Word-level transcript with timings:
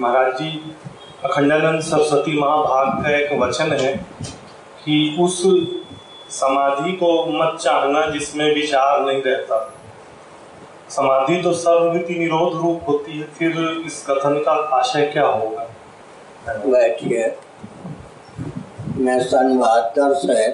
महाराज 0.00 0.32
जी, 0.32 0.50
अखंडानंद 1.24 1.80
सरस्वती 1.82 2.38
महाभाग 2.40 3.02
का 3.04 3.16
एक 3.16 3.32
वचन 3.40 3.72
है 3.72 3.92
कि 4.84 5.16
उस 5.20 5.40
समाधि 6.30 6.92
को 6.92 7.10
मत 7.32 7.58
चाहना 7.60 8.04
जिसमें 8.10 8.44
विचार 8.54 9.00
नहीं 9.06 9.22
रहता। 9.22 9.58
समाधि 10.90 11.40
तो 11.42 11.52
सर्वगति 11.54 12.18
निरोध 12.18 12.60
रूप 12.62 12.88
होती 12.88 13.18
है, 13.18 13.26
फिर 13.28 13.82
इस 13.86 14.04
कथन 14.10 14.38
का 14.38 14.52
आशय 14.78 15.06
क्या 15.06 15.26
होगा? 15.26 15.66
बैठिए। 16.48 17.26
मैं 18.96 19.20
सन 19.20 19.58
बहत्तर 19.58 20.14
से 20.16 20.50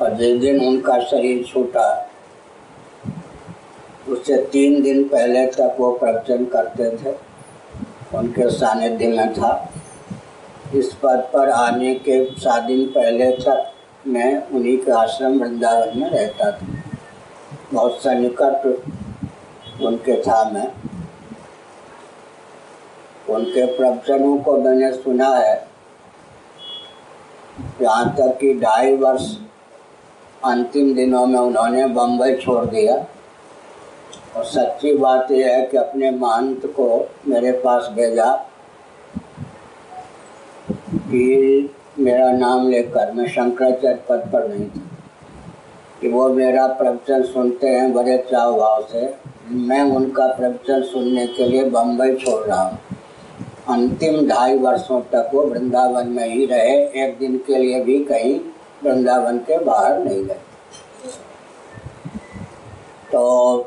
और 0.00 0.14
जिस 0.14 0.40
दिन 0.40 0.64
उनका 0.66 1.00
शरीर 1.00 1.44
छूटा, 1.44 1.90
उससे 4.08 4.36
तीन 4.44 4.82
दिन 4.82 5.04
पहले 5.08 5.46
तक 5.52 5.76
वो 5.78 5.92
प्रवचन 5.92 6.44
करते 6.44 6.96
थे। 6.96 7.20
उनके 8.14 8.50
सानिध्य 8.50 9.08
में 9.08 9.34
था। 9.34 9.72
इस 10.74 10.94
पद 10.94 11.30
पर 11.32 11.50
आने 11.50 11.94
के 11.94 12.24
सात 12.24 12.62
दिन 12.62 12.86
पहले 12.86 13.30
तक 13.30 13.72
मैं 14.06 14.50
उन्हीं 14.50 14.78
के 14.78 14.92
आश्रम 14.92 15.40
वृंदावन 15.40 15.98
में 15.98 16.10
रहता 16.10 16.52
था। 16.52 16.66
बहुत 17.72 18.02
सन्निकट 18.02 18.82
उनके 19.82 20.22
था 20.22 20.50
मैं। 20.50 20.72
उनके 23.34 23.66
प्रवचनों 23.66 24.38
को 24.38 24.56
मैंने 24.56 24.92
सुना 24.92 25.28
है। 25.28 25.68
यहाँ 27.82 28.14
तक 28.14 28.38
कि 28.40 28.54
ढाई 28.54 28.96
वर्ष 28.96 29.36
अंतिम 30.44 30.94
दिनों 30.94 31.26
में 31.26 31.40
उन्होंने 31.40 31.86
बम्बई 31.86 32.34
छोड़ 32.34 32.64
दिया। 32.64 33.04
और 34.36 34.44
सच्ची 34.44 34.94
बात 34.94 35.30
यह 35.30 35.46
है 35.46 35.66
कि 35.66 35.76
अपने 35.76 36.10
महंत 36.10 36.66
को 36.66 37.10
मेरे 37.28 37.52
पास 37.52 37.88
भेजा 37.92 38.46
कि 40.90 41.74
मेरा 41.98 42.32
नाम 42.32 42.68
लेकर 42.68 43.12
मैं 43.12 43.28
शंकराचार्य 43.28 43.98
पद 44.08 44.30
पर 44.32 44.48
नहीं 44.48 44.66
था। 44.66 44.80
कि 46.00 46.08
वो 46.08 46.28
मेरा 46.28 46.66
प्रवचन 46.66 47.22
सुनते 47.22 47.68
हैं 47.68 47.92
बड़े 47.92 48.18
चाव 48.18 48.58
भाव 48.58 48.86
से। 48.92 49.14
मैं 49.50 49.82
उनका 49.82 50.26
प्रवचन 50.26 50.82
सुनने 50.82 51.26
के 51.26 51.46
लिए 51.46 51.64
बम्बई 51.64 52.14
छोड़ 52.14 52.46
रहा 52.46 52.62
हूँ। 52.62 52.78
अंतिम 53.68 54.28
ढाई 54.28 54.58
वर्षों 54.58 55.00
तक 55.00 55.30
वो 55.34 55.42
वृंदावन 55.42 56.08
में 56.08 56.28
ही 56.28 56.46
रहे। 56.46 57.04
एक 57.04 57.18
दिन 57.18 57.36
के 57.36 57.58
लिए 57.58 57.80
भी 57.80 58.04
कहीं 58.04 58.40
वृंदावन 58.84 59.38
के 59.38 59.58
बाहर 59.58 59.98
नहीं 59.98 60.24
गए। 60.24 60.40
तो 63.12 63.58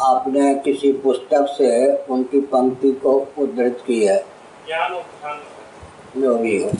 आपने 0.00 0.54
किसी 0.54 0.92
पुस्तक 0.92 1.46
से 1.58 1.96
उनकी 1.96 2.40
पंक्ति 2.40 2.92
को 2.92 3.28
उद्धृत 3.38 3.78
की 3.86 4.04
है? 4.04 4.24
जो। 6.16 6.34
भी 6.34 6.64
हो 6.64 6.70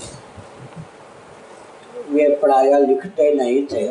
वे 2.11 2.29
प्राय 2.29 2.87
लिखते 2.87 3.35
नहीं 3.35 3.67
थे। 3.67 3.87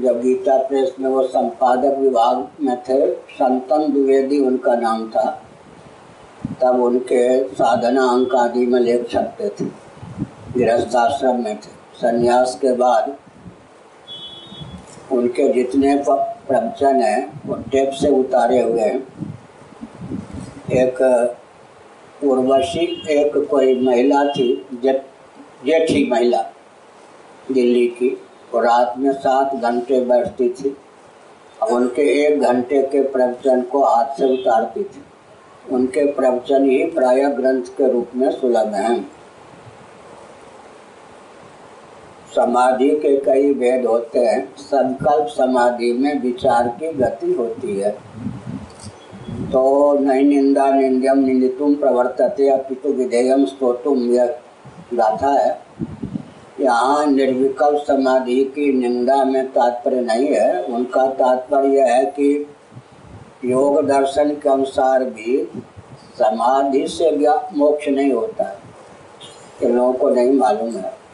जब 0.00 0.20
गीता 0.22 0.68
प्रेस 0.68 0.94
में 1.00 1.10
वो 1.10 1.22
संपादक 1.22 1.96
विभाग 1.98 2.48
में 2.60 2.82
थे, 2.82 3.14
संतन 3.14 3.92
द्विवेदी 3.92 4.40
उनका 4.40 4.76
नाम 4.76 5.08
था। 5.08 5.42
तब 6.62 6.82
उनके 6.82 7.44
साधना 7.44 8.04
अंक 8.04 8.34
आदि 8.34 8.66
में 8.66 8.80
लिख 8.80 9.12
सकते 9.12 9.48
थे। 9.48 9.64
गृहस्थाश्रम 10.56 11.44
में 11.44 11.56
थे। 11.56 11.76
संन्यास 11.96 12.58
के 12.62 12.72
बाद 12.72 13.16
उनके 15.12 15.52
जितने 15.52 15.96
प्रवचन 16.48 17.00
हैं 17.02 17.40
वो 17.46 17.54
टेप 17.72 17.90
से 17.92 18.08
उतारे 18.10 18.60
हुए 18.62 18.80
हैं। 18.80 19.00
एक 20.74 21.00
उर्वशी, 22.24 22.86
एक 23.10 23.36
कोई 23.50 23.80
महिला 23.80 24.24
थी 24.26 24.66
जेठी 24.76 26.08
महिला 26.10 26.42
दिल्ली 27.52 27.86
की 27.88 28.08
वो 28.52 28.60
रात 28.60 28.94
में 28.98 29.12
सात 29.12 29.54
घंटे 29.54 30.00
बैठती 30.04 30.48
थी 30.50 30.76
अब 31.62 31.68
उनके 31.68 32.02
एक 32.22 32.40
घंटे 32.42 32.82
के 32.82 33.02
प्रवचन 33.02 33.62
को 33.62 33.84
हाथ 33.84 34.16
से 34.18 34.32
उतारती 34.32 34.82
थी। 34.82 35.02
उनके 35.72 36.04
प्रवचन 36.12 36.68
ही 36.70 36.84
प्राय 36.90 37.24
ग्रंथ 37.30 37.76
के 37.76 37.90
रूप 37.92 38.10
में 38.16 38.30
सुलभ 38.30 38.74
हैं। 38.74 38.96
समाधि 42.36 42.90
के 42.90 43.16
कई 43.16 43.54
भेद 43.54 43.86
होते 43.86 44.18
हैं। 44.18 44.56
संकल्प 44.56 45.26
समाधि 45.26 45.92
में 45.92 46.22
विचार 46.22 46.68
की 46.68 46.92
गति 46.92 47.32
होती 47.32 47.80
है। 47.80 47.90
तो 49.52 49.98
नई 49.98 50.22
निंदा 50.22 50.70
निंदम 50.70 51.18
निंदितुम 51.18 51.74
प्रवर्तते, 51.74 52.48
अपितु 52.48 52.88
विधेयम 52.88 53.44
स्तोतुम, 53.44 53.98
यह 54.10 54.38
गाथा 54.94 55.30
है। 55.30 55.58
यहाँ 56.60 57.06
निर्विकल्प 57.06 57.84
समाधि 57.86 58.44
की 58.44 58.72
निंदा 58.72 59.24
में 59.24 59.46
तात्पर्य 59.46 60.00
नहीं 60.00 60.28
है। 60.28 60.64
उनका 60.64 61.06
तात्पर्य 61.06 61.80
है 61.80 62.04
कि 62.04 62.46
योग 63.44 63.86
दर्शन 63.86 64.30
के 64.30 64.48
अनुसार 64.48 65.04
भी 65.04 65.48
समाधि 66.18 66.86
से 66.88 67.10
मोक्ष 67.56 67.88
नहीं 67.88 68.12
होता। 68.12 68.44
है 69.62 69.72
लोगों 69.72 69.92
को 69.92 70.08
नहीं 70.08 70.32
मालूम 70.32 70.70
है। 70.70 71.05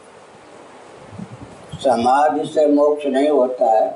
समाधि 1.83 2.45
से 2.45 2.67
मोक्ष 2.67 3.05
नहीं 3.05 3.29
होता 3.29 3.65
है। 3.65 3.89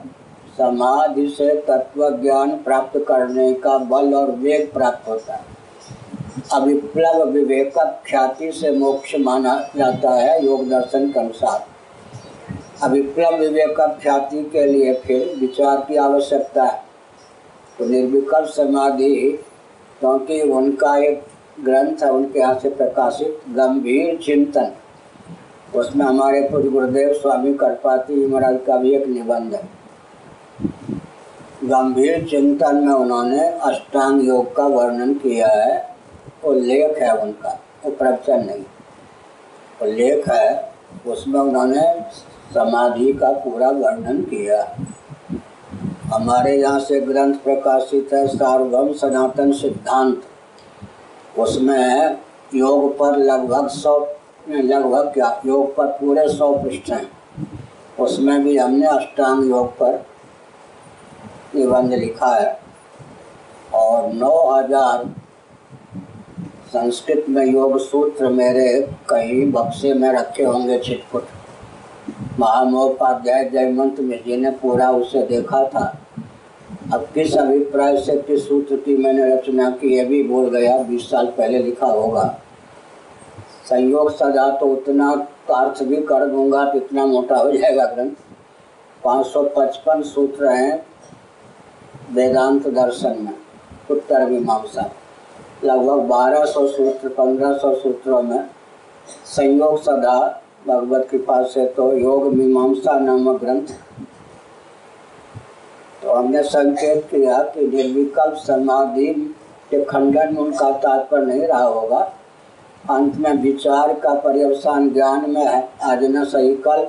समाधि 0.57 1.27
से 1.27 1.53
तत्व 1.67 2.09
ज्ञान 2.21 2.51
प्राप्त 2.57 2.97
करने 3.07 3.53
का 3.53 3.77
बल 3.77 4.13
और 4.13 4.31
वेग 4.31 4.73
प्राप्त 4.73 5.07
होता 5.09 5.33
है। 5.33 5.55
अविप्लव 6.53 7.23
विवेक 7.23 7.73
ख्याति 8.07 8.51
से 8.51 8.71
मोक्ष 8.71 9.15
माना 9.19 9.69
जाता 9.75 10.11
है 10.11 10.45
योग 10.45 10.67
दर्शन 10.69 11.11
के 11.11 11.19
अनुसार। 11.19 11.65
अविप्लव 12.83 13.37
विवेक 13.37 13.79
ख्याति 14.01 14.43
के 14.43 14.65
लिए 14.65 14.93
फिर 14.93 15.35
विचार 15.39 15.77
की 15.77 15.95
आवश्यकता 15.95 16.63
है। 16.63 16.81
तो 17.79 17.85
निर्विकल्प 17.85 18.47
समाधि, 18.47 19.39
क्योंकि 19.99 20.41
उनका 20.41 20.97
एक 20.97 21.23
ग्रंथ 21.63 22.03
है, 22.03 22.11
उनके 22.11 22.39
यहाँ 22.39 22.59
से 22.59 22.69
प्रकाशित 22.69 23.41
गंभीर 23.49 24.17
चिंतन। 24.17 24.71
उसमें 25.75 26.05
हमारे 26.05 26.41
पूज्य 26.41 26.69
गुरुदेव 26.69 27.13
स्वामी 27.13 27.53
करपाती 27.53 28.25
महाराज 28.27 28.59
का 28.67 28.77
भी 28.77 28.93
एक 28.95 29.07
निबंध 29.07 29.53
है। 29.55 29.61
गंभीर 31.63 32.27
चिंतन 32.27 32.75
में 32.75 32.93
उन्होंने 32.93 33.47
अष्टांग 33.47 34.27
योग 34.27 34.55
का 34.55 34.65
वर्णन 34.67 35.13
किया 35.13 35.47
है 35.47 35.95
वो 36.45 36.53
लेख 36.53 36.97
है 36.97 37.11
उनका 37.17 37.49
वो 37.85 37.91
प्रवचन 37.91 38.45
नहीं। 38.45 38.63
वो 39.81 39.85
लेख 39.87 40.29
है, 40.29 40.71
उसमें 41.07 41.39
उन्होंने 41.39 41.81
समाधि 42.53 43.13
का 43.13 43.31
पूरा 43.31 43.69
वर्णन 43.69 44.21
किया। 44.21 44.61
हमारे 46.13 46.55
यहाँ 46.57 46.79
से 46.79 46.99
ग्रंथ 47.01 47.33
प्रकाशित 47.33 48.13
है, 48.13 48.27
सार्वभम 48.27 48.93
सनातन 48.93 49.51
सिद्धांत। 49.51 50.21
उसमें 51.39 52.17
योग 52.55 52.97
पर 52.97 53.17
लगभग 53.17 53.67
सौ 53.67 53.99
लगभग 54.49 55.13
योग 55.45 55.75
पर 55.75 55.87
पूरे 55.99 56.27
सौ 56.27 56.51
पृष्ठ 56.53 56.89
हैं। 56.91 57.09
उसमें 57.99 58.43
भी 58.43 58.57
हमने 58.57 58.87
अष्टांग 58.87 59.49
योग 59.49 59.71
पर 59.77 60.05
निबंध 61.55 61.93
लिखा 61.93 62.33
है 62.35 62.59
और 63.75 64.13
नौ 64.13 64.35
हज़ार 64.49 65.05
संस्कृत 66.73 67.25
में 67.29 67.45
योग 67.45 67.77
सूत्र 67.79 68.29
मेरे 68.29 68.69
कहीं 69.09 69.51
बक्से 69.51 69.93
में 69.93 70.11
रखे 70.13 70.43
होंगे 70.43 70.79
छिटपुट। 70.79 71.27
महामहोपाध्याय 72.39 73.43
जयमंत 73.49 73.99
में 73.99 74.17
जी 74.25 74.37
ने 74.37 74.51
पूरा 74.53 74.89
उसे 74.91 75.21
देखा 75.27 75.63
था। 75.65 75.85
अब 76.93 77.07
किस 77.13 77.37
अभिप्राय 77.37 77.97
से 77.97 78.17
किस 78.17 78.47
सूत्र 78.47 78.75
की 78.75 78.97
मैंने 78.97 79.33
रचना 79.33 79.69
की, 79.71 79.95
ये 79.95 80.03
भी 80.05 80.21
बोल 80.23 80.49
गया, 80.49 80.77
बीस 80.79 81.09
साल 81.09 81.25
पहले 81.27 81.59
लिखा 81.59 81.87
होगा। 81.87 82.23
संयोग 83.69 84.11
सजा 84.11 84.49
तो 84.59 84.65
उतना 84.67 85.11
अर्थ 85.53 85.83
भी 85.83 85.95
कर 86.03 86.25
दूँगा 86.27 86.63
तो 86.65 86.77
इतना 86.77 87.05
मोटा 87.05 87.37
हो 87.37 87.51
जाएगा 87.51 87.85
ग्रंथ। 87.85 88.15
555 89.03 90.03
सूत्र 90.05 90.51
हैं 90.51 90.85
वेदांत 92.11 92.67
दर्शन 92.69 93.17
में, 93.19 93.33
उत्तर 93.91 94.25
मीमांसा। 94.25 94.89
लगभग 95.63 96.07
1200 96.07 96.67
सूत्र 96.67 97.09
1500 97.11 97.73
सूत्रों 97.75 98.21
में 98.23 98.49
संयोग 99.27 99.81
सदा, 99.81 100.19
भगवत 100.67 101.07
कृपा 101.11 101.41
से 101.45 101.65
तो 101.67 101.91
योग 101.93 102.33
मीमांसा 102.33 102.97
नामक 102.99 103.39
ग्रंथ। 103.41 103.67
तो 106.03 106.13
हमने 106.13 106.43
संकेत 106.45 107.07
किया 107.11 107.41
कि 107.45 107.67
निर्विकल्प 107.67 108.35
समाधि 108.37 109.07
के 109.71 109.83
खंडन 109.85 110.33
में 110.33 110.41
उनका 110.41 110.71
तात्पर्य 110.79 111.25
नहीं 111.25 111.47
रहा 111.47 111.63
होगा। 111.63 111.99
अंत 112.89 113.17
में 113.17 113.33
विचार 113.33 113.93
का 113.93 114.13
पर्यवसान 114.13 114.89
ज्ञान 114.89 115.31
में 115.31 115.45
है। 115.45 115.69
आज 115.83 116.03
न 116.03 116.23
सही 116.23 116.55
कल। 116.55 116.87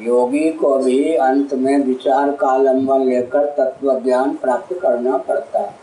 योगी 0.00 0.52
को 0.52 0.78
भी 0.78 1.14
अंत 1.14 1.54
में 1.54 1.78
विचार 1.78 2.32
का 2.32 2.48
आलंबन 2.48 3.00
लेकर 3.00 3.44
तत्व 3.44 4.00
ज्ञान 4.00 4.30
प्राप्त 4.30 4.78
करना 4.82 5.16
पड़ता 5.16 5.58
है। 5.58 5.74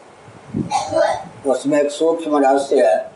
उसमें 1.48 1.82
एक 1.82 1.92
सूक्ष्म 1.92 2.38
रहस्य 2.38 2.86
है। 2.86 3.12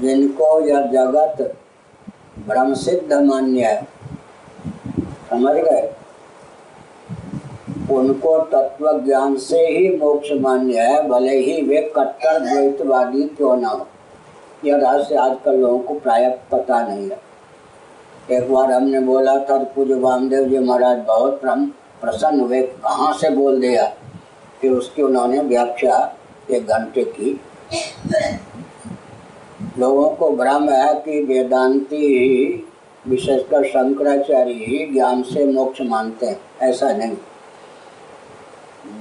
जिनको 0.00 0.60
यह 0.60 0.80
जगत 0.80 1.56
ब्रह्म 2.48 2.74
सिद्ध 2.74 3.12
मान्य 3.12 3.60
है। 3.60 3.88
समझ 5.30 5.56
गए? 5.56 5.94
उनको 7.90 8.38
तत्व 8.38 9.02
ज्ञान 9.04 9.36
से 9.36 9.58
ही 9.58 9.96
मोक्ष 9.96 10.28
मान्य 10.40 10.80
है। 10.80 11.08
भले 11.08 11.38
ही 11.38 11.62
वे 11.62 11.92
कट्टर, 11.96 12.40
द्वैतवादी 12.40 13.22
क्यों 13.22 13.56
ना 13.56 13.68
हो। 13.68 13.86
यह 14.64 14.76
रहस्य 14.76 15.14
आजकल 15.14 15.56
लोगों 15.56 15.78
को 15.78 15.94
प्राय 15.94 16.28
पता 16.52 16.80
नहीं 16.82 17.08
है। 17.10 17.20
एक 18.30 18.52
बार 18.52 18.70
हमने 18.72 19.00
बोला 19.00 19.34
था 19.40 19.58
पूज्य 19.74 19.94
वामदेव 19.94 20.44
जी 20.44 20.58
महाराज 20.58 20.98
बहुत 21.06 21.40
प्रसन्न 22.02 22.40
हुए, 22.40 22.62
कहाँ 22.62 23.12
से 23.12 23.30
बोल 23.30 23.60
दिया 23.60 23.84
कि 24.60 24.68
उसकी, 24.68 25.02
उन्होंने 25.02 25.40
व्याख्या 25.40 26.16
एक 26.50 26.66
घंटे 26.66 27.04
की। 27.10 27.40
लोगों 29.78 30.08
को 30.10 30.30
भ्रम 30.32 30.68
है 30.68 30.94
कि 30.96 31.22
वेदांती 31.24 32.06
विशेषकर 33.04 33.64
शंकराचार्य 33.64 34.52
ही 34.52 34.86
ज्ञान 34.92 35.22
से 35.22 35.46
मोक्ष 35.46 35.80
मानते 35.82 36.26
हैं, 36.26 36.38
ऐसा 36.62 36.92
नहीं। 36.92 37.16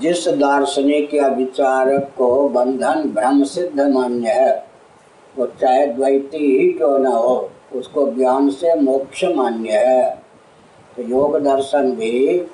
जिस 0.01 0.27
दार्शनिक 0.29 1.13
या 1.13 1.27
विचारक 1.27 2.11
को 2.17 2.47
बंधन 2.49 3.03
भ्रम 3.09 3.43
सिद्ध 3.45 3.81
मान्य 3.81 4.29
है 4.29 4.75
वो 5.37 5.45
चाहे 5.45 5.87
द्वैती 5.87 6.37
ही 6.37 6.71
क्यों 6.71 6.99
न 6.99 7.05
हो, 7.05 7.51
उसको 7.73 8.11
ज्ञान 8.11 8.49
से 8.49 8.75
मोक्ष 8.75 9.23
मान्य 9.23 9.69
है। 9.71 10.21
तो 10.95 11.03
योग 11.03 11.39
दर्शन 11.39 11.91
भी 11.91 12.47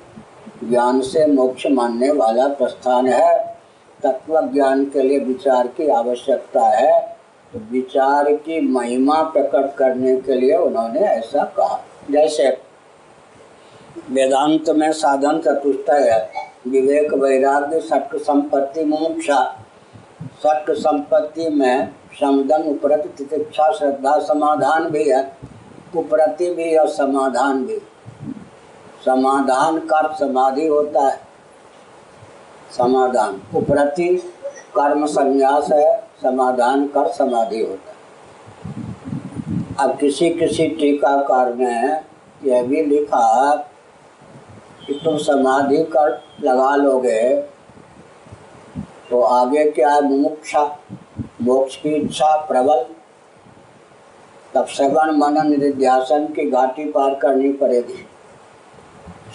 ज्ञान 0.64 1.00
से 1.00 1.26
मोक्ष 1.26 1.66
मानने 1.66 2.10
वाला 2.10 2.48
प्रस्थान 2.48 3.06
है। 3.06 3.58
तत्व 4.02 4.40
ज्ञान 4.40 4.84
के 4.84 5.02
लिए 5.02 5.18
विचार 5.18 5.66
की 5.66 5.88
आवश्यकता 5.88 6.60
है। 6.60 7.16
तो 7.52 7.58
विचार 7.72 8.34
की 8.34 8.60
महिमा 8.60 9.22
प्रकट 9.22 9.76
करने 9.76 10.16
के 10.16 10.34
लिए 10.34 10.56
उन्होंने 10.56 11.00
ऐसा 11.00 11.44
कहा। 11.44 11.80
जैसे 12.10 12.48
वेदांत 14.10 14.70
में 14.70 14.92
साधन 14.92 15.38
चतुष्टय 15.38 16.10
है। 16.10 16.30
विवेक, 16.68 17.14
वैराग्य 17.14 17.80
सट 17.80 18.16
संपत्ति 18.16 18.84
मोक्षा। 18.84 19.64
सट 20.22 20.70
संपत्ति 20.70 21.48
में 21.48 21.88
समदन 22.20 22.62
उपरत 22.62 23.14
तितिक्षा 23.18 23.70
श्रद्धा, 23.72 24.18
समाधान 24.18 24.84
भी 24.84 25.08
है। 25.10 25.36
उपरति 25.96 26.54
भी 26.54 26.76
और 26.76 26.88
समाधान 26.88 27.64
भी। 27.64 27.78
समाधान 29.04 29.78
कर 29.78 30.12
समाधि 30.14 30.66
होता 30.66 31.08
है। 31.08 31.20
समाधान। 32.76 33.40
उपरति 33.54 34.08
कर्म 34.76 35.06
संन्यास 35.06 35.70
है, 35.72 36.00
समाधान 36.22 36.86
कर 36.86 37.08
समाधि 37.08 37.60
होता 37.60 37.90
है। 37.90 37.92
अब 39.80 39.98
किसी 39.98 40.30
किसी 40.30 40.66
टीकाकार 40.68 41.54
ने 41.54 41.74
यह 42.50 42.62
भी 42.62 42.82
लिखा 42.82 43.54
कि 44.86 45.00
तुम 45.04 45.16
समाधि 45.18 45.76
कर 45.76 46.22
लगा 46.42 46.76
लोगे 46.76 47.36
तो 49.10 49.20
आगे 49.20 49.64
क्या 49.70 50.00
मुमुक्षा? 50.00 50.78
मोक्ष 51.18 51.76
की 51.76 51.88
इच्छा 51.88 52.36
प्रबल। 52.36 52.84
तब 54.54 54.66
श्रवण 54.66 55.10
मनन 55.16 55.50
निधिध्यासन 55.50 56.26
की 56.26 56.50
घाटी 56.50 56.84
पार 56.84 57.14
करनी 57.14 57.52
पड़ेगी। 57.52 58.06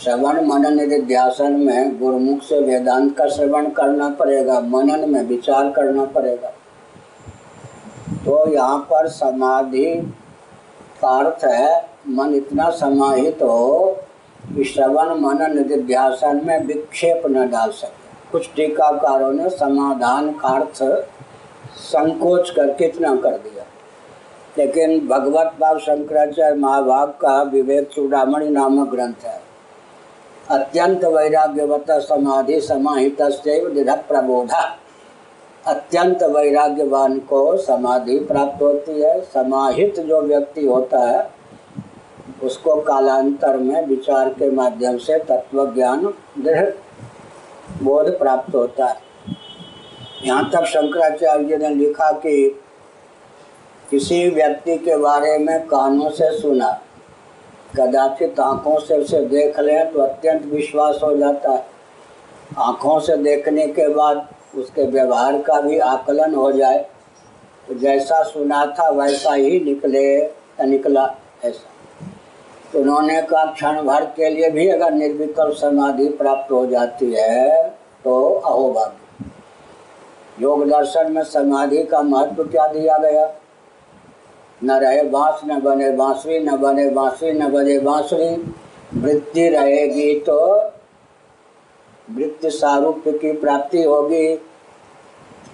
श्रवण 0.03 0.45
मनन 0.45 0.75
निधिध्यासन 0.77 1.53
में 1.53 1.99
गुरुमुख 1.99 2.41
से 2.41 2.59
वेदांत 2.59 3.15
का 3.17 3.27
श्रवण 3.27 3.69
करना 3.69 4.09
पड़ेगा, 4.09 4.59
मनन 4.59 5.09
में 5.09 5.21
विचार 5.21 5.71
करना 5.71 6.05
पड़ेगा। 6.05 6.49
तो 8.25 8.53
यहाँ 8.53 8.77
पर 8.79 9.07
समाधि 9.07 9.85
का 11.01 11.09
अर्थ 11.09 11.45
है, 11.45 11.89
मन 12.07 12.35
इतना 12.35 12.69
समाहित 12.69 13.41
हो 13.41 13.97
कि 14.55 14.63
श्रवण 14.63 15.19
मनन 15.19 15.57
निधिध्यासन 15.57 16.41
में 16.45 16.59
विक्षेप 16.65 17.23
न 17.27 17.49
डाल 17.49 17.71
सके। 17.71 18.31
कुछ 18.31 18.49
टीकाकारों 18.55 19.31
ने 19.31 19.49
समाधान 19.49 20.31
का 20.31 20.49
अर्थ 20.49 20.81
संकोच 21.77 22.49
करके 22.49 22.85
इतना 22.85 23.15
कर 23.15 23.31
दिया। 23.31 23.63
लेकिन 24.57 25.07
भगवत 25.07 25.53
भाव 25.59 25.79
शंकराचार्य 25.79 26.55
महाभाग 26.55 27.09
का 27.09 27.41
विवेक 27.41 27.87
चूड़ामणि 27.87 28.49
नामक 28.49 28.89
ग्रंथ 28.89 29.25
है। 29.25 29.41
अत्यंत 30.51 31.05
वैराग्यवत 31.05 31.85
समाधि 31.91 32.61
समाहित 32.61 33.21
दृढ़ 33.21 33.95
प्रबोधा। 33.95 34.77
अत्यंत 35.67 36.23
वैराग्यवान 36.23 37.19
को 37.19 37.57
समाधि 37.57 38.19
प्राप्त 38.19 38.61
होती 38.61 39.01
है। 39.01 39.21
समाहित 39.21 39.99
जो 39.99 40.21
व्यक्ति 40.21 40.65
होता 40.65 40.99
है, 40.99 41.31
उसको 42.43 42.75
कालांतर 42.75 43.57
में 43.57 43.87
विचार 43.87 44.29
के 44.29 44.51
माध्यम 44.51 44.97
से 44.97 45.19
तत्व 45.19 45.73
ज्ञान 45.73 46.13
दृढ़ 46.39 46.69
बोध 47.83 48.19
प्राप्त 48.19 48.55
होता 48.55 48.85
है। 48.85 49.06
यहाँ 50.23 50.49
तक 50.51 50.63
शंकराचार्य 50.65 51.57
ने 51.57 51.69
लिखा 51.75 52.11
कि 52.19 52.59
किसी 53.89 54.27
व्यक्ति 54.29 54.77
के 54.77 54.95
बारे 54.97 55.37
में 55.37 55.59
कानों 55.67 56.09
से 56.09 56.31
सुना, 56.39 56.71
कदाचित 57.75 58.39
आँखों 58.39 58.79
से 58.79 58.97
उसे 58.97 59.19
देख 59.27 59.59
लें 59.59 59.91
तो 59.93 59.99
अत्यंत 59.99 60.45
विश्वास 60.45 60.99
हो 61.03 61.15
जाता 61.17 61.51
है। 61.51 61.65
आँखों 62.59 62.99
से 62.99 63.17
देखने 63.17 63.67
के 63.69 63.87
बाद 63.93 64.27
उसके 64.57 64.85
व्यवहार 64.87 65.41
का 65.41 65.61
भी 65.61 65.77
आकलन 65.79 66.35
हो 66.35 66.51
जाए। 66.51 66.85
तो 67.67 67.73
जैसा 67.75 68.21
सुना 68.23 68.65
था 68.79 68.89
वैसा 68.91 69.33
ही 69.33 69.59
निकले, 69.59 70.17
निकला 70.65 71.09
ऐसा। 71.45 71.75
तो 72.73 72.79
उन्होंने 72.79 73.21
कहा, 73.21 73.45
क्षण 73.45 73.81
भर 73.81 74.05
के 74.15 74.29
लिए 74.29 74.49
भी 74.49 74.67
अगर 74.69 74.93
निर्विकल्प 74.93 75.55
समाधि 75.55 76.07
प्राप्त 76.11 76.51
हो 76.51 76.65
जाती 76.65 77.13
है 77.13 77.69
तो 78.03 78.23
अहोभाग्य। 78.31 79.05
योग 80.41 80.67
दर्शन 80.69 81.11
में 81.11 81.23
समाधि 81.23 81.83
का 81.83 82.01
महत्व 82.01 82.43
क्या 82.43 82.67
दिया 82.67 82.97
गया? 82.97 83.33
न 84.63 84.71
रहे 84.71 85.03
बाँस, 85.03 85.41
न 85.45 85.59
बने 85.59 85.91
बांसुरी, 85.91 86.39
न 86.39 86.57
बने 86.57 86.89
बांसुरी, 86.89 87.33
न 87.33 87.51
बने 87.51 87.79
बांसुरी। 87.79 88.35
वृत्ति 88.93 89.47
रहेगी 89.49 90.19
तो 90.19 90.37
वृत्ति 92.11 92.51
सारूप्य 92.51 93.11
की 93.11 93.31
प्राप्ति 93.31 93.83
होगी। 93.83 94.35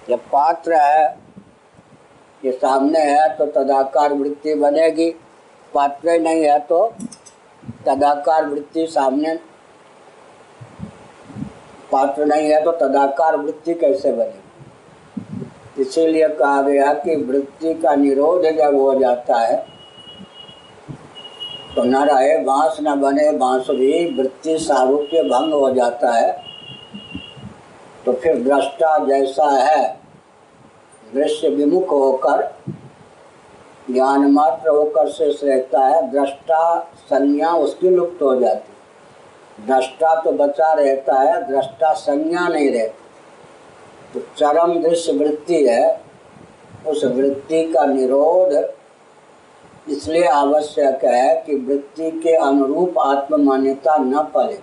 जब 0.08 0.18
पात्र 0.32 0.72
है, 0.72 1.18
ये 2.44 2.52
सामने 2.52 3.00
है 3.00 3.28
तो 3.36 3.46
तदाकार 3.46 4.12
वृत्ति 4.12 4.54
बनेगी। 4.54 5.10
पात्र 5.74 6.18
नहीं 6.20 6.44
है 6.44 6.58
तो 6.58 6.86
तदाकार 7.86 8.46
वृत्ति 8.46 8.86
सामने। 8.86 9.34
पात्र 11.92 12.24
नहीं 12.24 12.50
है 12.50 12.62
तो 12.62 12.72
तदाकार 12.72 13.36
वृत्ति 13.36 13.74
कैसे 13.74 14.12
बनेगी? 14.12 14.43
इसीलिए 15.80 16.28
कहा 16.28 16.62
गया 16.62 16.92
कि 16.94 17.16
वृत्ति 17.16 17.74
का 17.74 17.94
निरोध 17.94 18.42
जब 18.42 18.76
हो 18.76 18.94
जाता 19.00 19.36
है 19.36 19.56
तो 21.76 21.82
न 21.82 21.96
रहे, 21.96 22.38
बाँस 22.38 22.76
न 22.80 22.94
बने 23.00 23.30
बांसुरी 23.32 24.16
वृत्ति 24.16 24.58
सारूप्य 24.58 25.22
भंग 25.22 25.54
हो 25.54 25.70
जाता 25.70 26.12
है। 26.12 26.44
तो 28.06 28.12
फिर 28.12 28.42
दृष्टा 28.42 28.98
जैसा 29.04 29.50
है, 29.50 30.00
दृश्य 31.14 31.48
विमुख 31.48 31.90
होकर, 31.90 32.42
ज्ञान 33.90 34.30
मात्र 34.30 34.68
होकर 34.68 35.08
शेष 35.08 35.44
रहता 35.44 35.86
है, 35.86 36.10
दृष्टा 36.10 36.78
संज्ञा 37.06 37.52
उसकी 37.52 37.90
लुप्त 37.90 38.22
हो 38.22 38.34
जाती 38.40 38.72
है। 38.72 39.66
दृष्टा 39.66 40.14
तो 40.20 40.32
बचा 40.32 40.72
रहता 40.72 41.20
है, 41.20 41.42
दृष्टा 41.48 41.92
संज्ञा 41.92 42.48
नहीं 42.48 42.70
रहती। 42.70 43.03
तो 44.14 44.20
चरम 44.38 44.72
दृश्य 44.82 45.12
वृत्ति 45.12 45.64
है, 45.66 46.00
उस 46.88 47.04
वृत्ति 47.04 47.62
का 47.72 47.84
निरोध 47.86 48.52
इसलिए 49.88 50.24
आवश्यक 50.24 51.04
है 51.04 51.34
कि 51.46 51.56
वृत्ति 51.56 52.10
के 52.20 52.34
अनुरूप 52.36 52.98
आत्म 52.98 53.40
मान्यता 53.42 53.96
न 53.96 54.22
पड़े। 54.34 54.58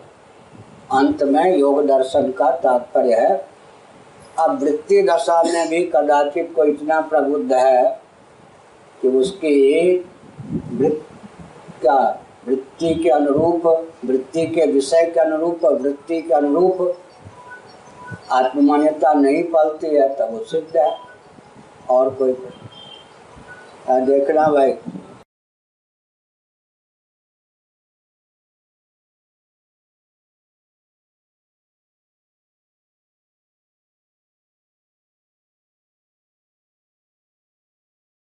अंत 0.94 1.24
में 1.24 1.58
योग 1.58 1.86
दर्शन 1.88 2.32
का 2.32 2.50
तात्पर्य 2.58 3.16
है। 3.16 3.36
अब 4.40 4.62
वृत्ति 4.64 5.02
दशा 5.04 5.42
में 5.44 5.70
भी 5.70 5.84
कदाचित 5.86 6.54
कोई 6.56 6.70
इतना 6.72 7.00
प्रबुद्ध 7.02 7.54
है 7.54 7.84
कि 9.02 9.08
उसकी 9.10 9.98
क्या 11.82 12.00
वृत्ति 12.48 12.94
के 12.96 13.10
अनुरूप, 13.10 13.66
वृत्ति 14.06 14.46
के 14.46 14.66
विषय 14.66 15.06
के 15.06 15.20
अनुरूप 15.20 15.66
और 15.66 15.80
वृत्ति 15.82 16.22
के 16.22 16.34
अनुरूप 16.34 16.78
आत्ममान्यता 18.32 19.14
नहीं 19.14 19.44
पालती 19.44 19.88
है 19.88 20.08
तब 20.16 20.32
वो 20.32 20.44
सिद्ध 20.46 20.78
है। 20.78 20.92
और 21.90 22.10
कोई 22.16 22.34
देखना 24.02 24.48
भाई। 24.48 24.74